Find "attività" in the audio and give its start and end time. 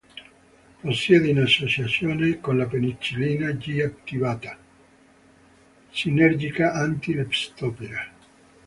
3.83-4.57